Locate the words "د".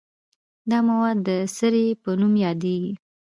1.27-1.29